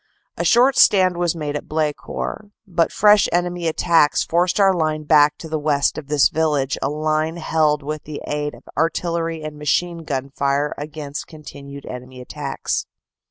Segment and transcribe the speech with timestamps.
[0.35, 5.37] A short stand was made at Blecourt, but fresh enemy attacks forced our line back
[5.37, 9.99] to west of this village a line held with the aid of artillery and machine
[9.99, 12.87] gun fire against continued enemy attacks."